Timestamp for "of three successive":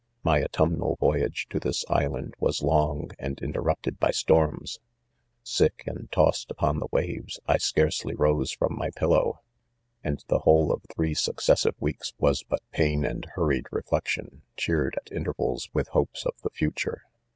10.73-11.75